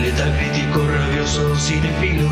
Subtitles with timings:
[0.00, 2.28] Letal crítico, rabioso, cinefilo,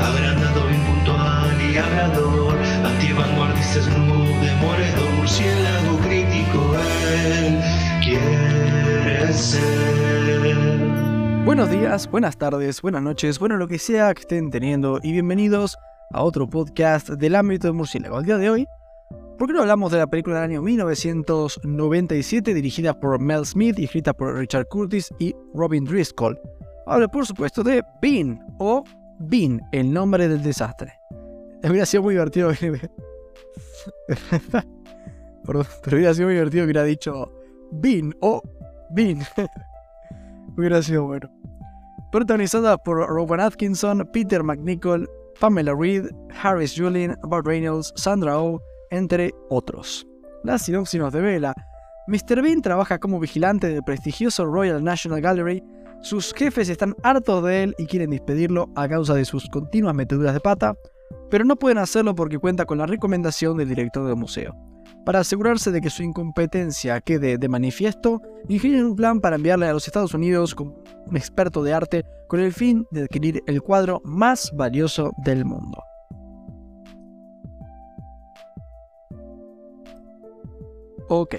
[0.00, 4.38] agrandado, impuntual y hablador, antivanguardista, snoop,
[5.16, 6.74] murciélago crítico,
[7.26, 7.60] él
[8.02, 9.88] quiere ser.
[11.44, 15.76] Buenos días, buenas tardes, buenas noches, bueno lo que sea que estén teniendo y bienvenidos
[16.12, 18.18] a otro podcast del ámbito de murciélago.
[18.18, 18.68] El día de hoy,
[19.38, 23.84] ¿por qué no hablamos de la película del año 1997 dirigida por Mel Smith y
[23.84, 26.38] escrita por Richard Curtis y Robin Driscoll?
[26.88, 28.82] Habla por supuesto de Bean o
[29.18, 30.98] Bean, el nombre del desastre.
[31.62, 32.50] Hubiera sido muy divertido
[35.44, 37.30] Perdón, pero hubiera sido muy divertido que hubiera dicho
[37.72, 38.40] Bean o
[38.90, 39.18] Bean.
[40.56, 41.30] hubiera sido bueno.
[42.10, 45.06] Protagonizada por Rowan Atkinson, Peter McNichol,
[45.38, 46.06] Pamela Reed,
[46.42, 50.06] Harris Julien, Bart Reynolds, Sandra Oh, entre otros.
[50.42, 51.52] La sinopsis nos devela.
[52.06, 52.40] Mr.
[52.40, 55.62] Bean trabaja como vigilante del prestigioso Royal National Gallery.
[56.00, 60.32] Sus jefes están hartos de él y quieren despedirlo a causa de sus continuas meteduras
[60.32, 60.76] de pata,
[61.28, 64.54] pero no pueden hacerlo porque cuenta con la recomendación del director del museo.
[65.04, 69.72] Para asegurarse de que su incompetencia quede de manifiesto, ingenian un plan para enviarle a
[69.72, 70.76] los Estados Unidos como
[71.06, 75.82] un experto de arte con el fin de adquirir el cuadro más valioso del mundo.
[81.08, 81.36] Ok,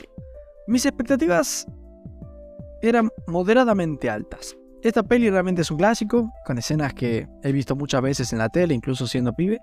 [0.68, 1.68] mis expectativas
[2.82, 4.56] eran moderadamente altas.
[4.82, 8.50] Esta peli realmente es un clásico, con escenas que he visto muchas veces en la
[8.50, 9.60] tele, incluso siendo pibe.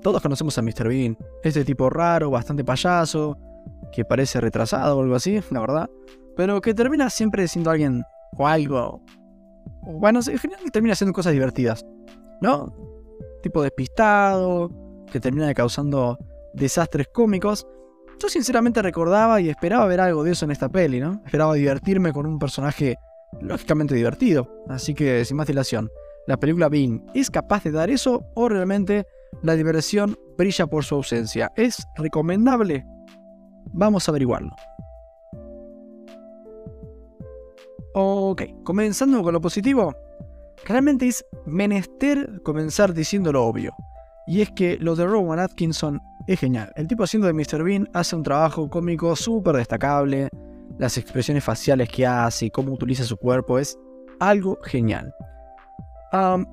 [0.00, 0.88] Todos conocemos a Mr.
[0.88, 3.36] Bean, este tipo raro, bastante payaso,
[3.92, 5.90] que parece retrasado o algo así, la verdad,
[6.36, 8.02] pero que termina siempre siendo alguien
[8.36, 9.02] o algo.
[9.82, 11.84] Bueno, en general termina haciendo cosas divertidas,
[12.40, 12.74] ¿no?
[13.42, 14.70] Tipo despistado,
[15.12, 16.18] que termina causando
[16.54, 17.66] desastres cómicos.
[18.20, 21.22] Yo sinceramente recordaba y esperaba ver algo de eso en esta peli, ¿no?
[21.24, 22.98] Esperaba divertirme con un personaje
[23.40, 24.46] lógicamente divertido.
[24.68, 25.88] Así que, sin más dilación,
[26.26, 29.06] ¿la película Bean es capaz de dar eso o realmente
[29.42, 31.50] la diversión brilla por su ausencia?
[31.56, 32.84] ¿Es recomendable?
[33.72, 34.50] Vamos a averiguarlo.
[37.94, 39.94] Ok, comenzando con lo positivo.
[40.66, 43.72] Realmente es menester comenzar diciendo lo obvio.
[44.26, 46.02] Y es que lo de Rowan Atkinson
[46.32, 46.72] es genial.
[46.76, 47.64] El tipo haciendo de Mr.
[47.64, 50.28] Bean hace un trabajo cómico súper destacable.
[50.78, 53.76] Las expresiones faciales que hace y cómo utiliza su cuerpo es
[54.20, 55.12] algo genial.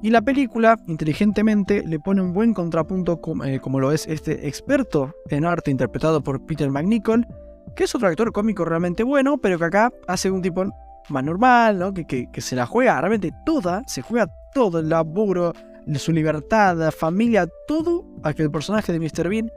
[0.02, 5.14] y la película, inteligentemente, le pone un buen contrapunto eh, como, lo es este experto
[5.30, 7.28] en arte interpretado por Peter McNichol,
[7.76, 10.66] que es otro actor cómico realmente bueno, pero que acá hace un tipo
[11.10, 11.94] más normal, ¿no?
[11.94, 15.54] que, que se la juega realmente toda, se juega todo el laburo,
[15.96, 19.30] su libertad, familia, todo a que el personaje de Mr.
[19.30, 19.52] Bean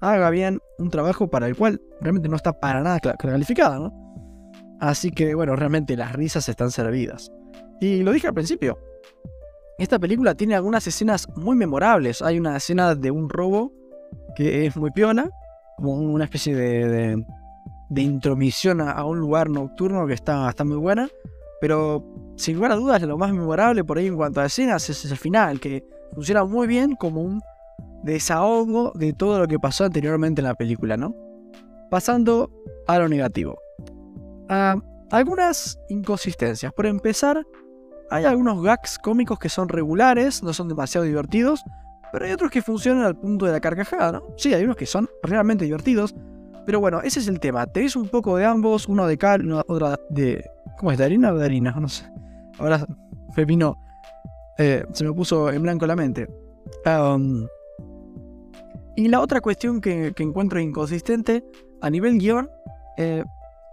[0.00, 4.06] haga bien un trabajo para el cual realmente no está para nada calificada, ¿no?
[4.80, 7.30] Así que bueno, realmente las risas están servidas.
[7.80, 8.78] Y lo dije al principio,
[9.78, 12.22] esta película tiene algunas escenas muy memorables.
[12.22, 13.72] Hay una escena de un robo
[14.34, 15.30] que es muy piola,
[15.76, 17.22] como una especie de,
[17.90, 21.08] de, intromisión a, un lugar nocturno que está, está muy buena.
[21.60, 22.04] Pero
[22.36, 25.16] sin lugar a dudas, lo más memorable por ahí en cuanto a escenas es el
[25.16, 27.42] final, que funciona muy bien como un
[28.04, 31.14] desahogo de todo lo que pasó anteriormente en la película, ¿no?
[31.90, 32.50] Pasando
[32.86, 33.58] a lo negativo.
[35.10, 36.72] Algunas inconsistencias.
[36.72, 37.44] Por empezar,
[38.10, 41.64] hay algunos gags cómicos que son regulares, no son demasiado divertidos,
[42.12, 44.22] pero hay otros que funcionan al punto de la carcajada, ¿no?
[44.36, 46.14] Sí, hay unos que son realmente divertidos,
[46.64, 47.66] pero bueno, ese es el tema.
[47.66, 50.44] Tenéis un poco de ambos, uno de cal, otra de
[50.76, 50.98] ¿Cómo es?
[50.98, 51.74] ¿De harina o de harina?
[51.80, 52.04] No sé.
[52.58, 52.86] Ahora
[53.34, 53.78] Pepino
[54.58, 56.28] eh, se me puso en blanco la mente.
[58.96, 61.44] y la otra cuestión que, encuentro inconsistente
[61.80, 62.48] a nivel guion
[62.96, 63.24] eh,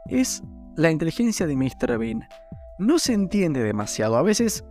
[0.08, 0.44] es
[0.76, 1.98] la inteligencia de Mr.
[1.98, 2.28] Bean.
[2.80, 4.18] No se entiende demasiado.
[4.18, 4.66] A veces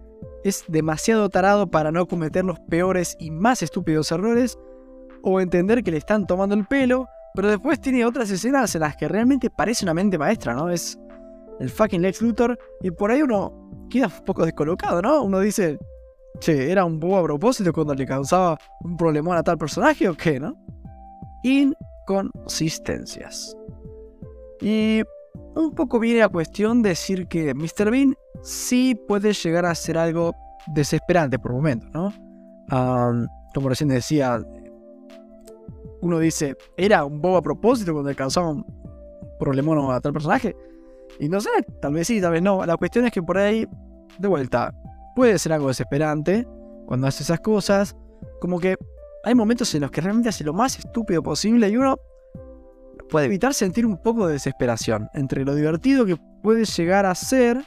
[0.44, 4.58] es demasiado tarado para no cometer los peores y más estúpidos errores
[5.22, 8.96] o entender que le están tomando el pelo, pero después tiene otras escenas en las
[8.96, 10.68] que realmente parece una mente maestra, ¿no?
[10.68, 10.98] Es
[11.60, 15.22] el fucking Lex Luthor, y por ahí uno queda un poco descolocado, ¿no?
[15.22, 15.78] Uno dice,
[16.40, 20.14] che, ¿era un poco a propósito cuando le causaba un problemón a tal personaje o
[20.14, 20.56] qué, no?
[21.42, 23.56] Inconsistencias.
[24.60, 25.02] Y
[25.54, 27.90] un poco viene a cuestión decir que Mr.
[27.90, 30.32] Bean sí puede llegar a ser algo
[30.74, 32.12] desesperante por momentos, ¿no?
[33.54, 34.42] como recién decía,
[36.00, 38.64] uno dice, ¿era un bobo a propósito cuando le causaba un
[39.38, 40.56] problemón a tal personaje?
[41.18, 41.50] Y no sé,
[41.80, 42.64] tal vez sí, tal vez no.
[42.64, 43.66] La cuestión es que por ahí,
[44.18, 44.74] de vuelta,
[45.14, 46.46] puede ser algo desesperante
[46.86, 47.96] cuando hace esas cosas.
[48.40, 48.76] Como que
[49.24, 51.96] hay momentos en los que realmente hace lo más estúpido posible y uno
[53.08, 57.62] puede evitar sentir un poco de desesperación entre lo divertido que puede llegar a ser.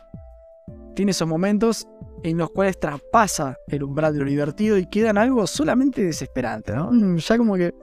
[0.96, 1.88] Tiene esos momentos
[2.24, 6.92] en los cuales traspasa el umbral de lo divertido y quedan algo solamente desesperante, ¿no?
[6.92, 7.74] Mm, ya como que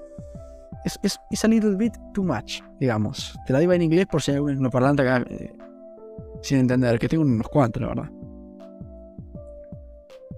[0.84, 0.99] es,
[1.31, 3.38] es, a little bit too much, digamos.
[3.46, 5.52] Te la digo en inglés por si hay algún parlante acá eh,
[6.43, 8.11] sin entender, que tengo unos cuantos, la verdad.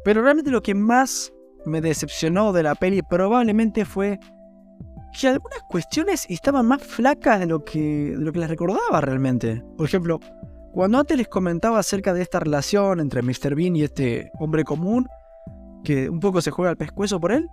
[0.05, 1.33] Pero realmente lo que más
[1.65, 4.19] me decepcionó de la peli probablemente fue
[5.19, 9.63] que algunas cuestiones estaban más flacas de lo que, de lo que les recordaba realmente.
[9.77, 10.21] Por ejemplo,
[10.73, 13.55] cuando antes les comentaba acerca de esta relación entre Mr.
[13.55, 15.07] Bean y este hombre común,
[15.85, 17.49] que un poco se juega al pescuezo por él,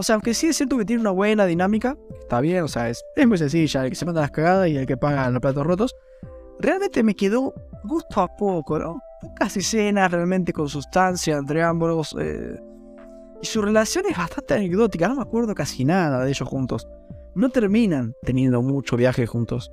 [0.00, 2.88] o sea, aunque sí es cierto que tiene una buena dinámica, está bien, o sea,
[2.88, 5.42] es, es muy sencilla, el que se manda las cagadas y el que paga los
[5.42, 5.94] platos rotos,
[6.58, 7.52] realmente me quedó
[7.84, 8.98] gusto a poco, ¿no?
[9.20, 12.16] Pocas escenas realmente con sustancia entre ambos.
[12.18, 12.58] Eh,
[13.42, 16.88] y su relación es bastante anecdótica, no me acuerdo casi nada de ellos juntos.
[17.34, 19.70] No terminan teniendo mucho viaje juntos.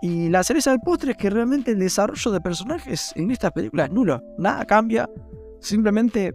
[0.00, 3.84] Y la cereza del postre es que realmente el desarrollo de personajes en esta película
[3.84, 4.22] es nulo.
[4.38, 5.06] Nada cambia.
[5.60, 6.34] Simplemente.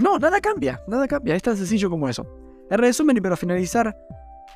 [0.00, 0.80] No, nada cambia.
[0.88, 1.34] Nada cambia.
[1.34, 2.26] Es tan sencillo como eso.
[2.70, 3.96] En resumen y para finalizar,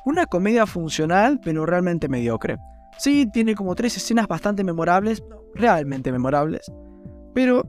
[0.05, 2.57] una comedia funcional, pero realmente mediocre.
[2.97, 6.71] Sí, tiene como tres escenas bastante memorables, realmente memorables,
[7.33, 7.67] pero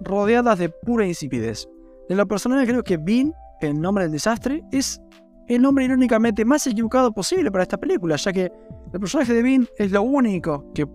[0.00, 1.68] rodeadas de pura insipidez.
[2.08, 5.00] De lo personal creo que Bean, el nombre del desastre, es
[5.48, 8.50] el nombre irónicamente más equivocado posible para esta película, ya que
[8.92, 10.86] el personaje de Bean es lo único que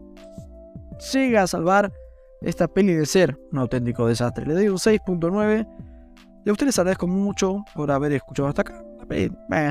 [1.13, 1.91] llega a salvar
[2.41, 4.45] esta peli de ser un auténtico desastre.
[4.45, 5.67] Le doy un 6.9
[6.45, 8.83] y a ustedes agradezco mucho por haber escuchado hasta acá.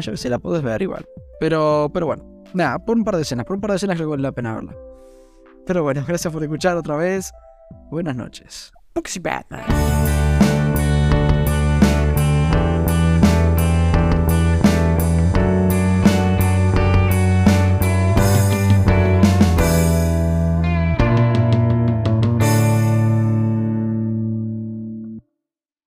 [0.00, 1.06] Yo sé, la podés ver igual.
[1.40, 2.24] Pero, pero bueno,
[2.54, 4.32] nada, por un par de escenas, por un par de escenas creo que vale la
[4.32, 4.74] pena verla.
[5.66, 7.32] Pero bueno, gracias por escuchar otra vez.
[7.90, 8.72] Buenas noches.
[9.20, 9.97] Batman.